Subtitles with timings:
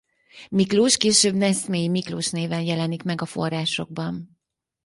[0.49, 4.39] Miklós később Neszmélyi Miklós néven jelenik meg a forrásokban.